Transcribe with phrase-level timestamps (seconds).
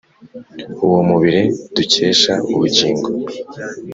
[0.85, 1.43] uwo mubiri
[1.75, 3.07] dukesha ubugingo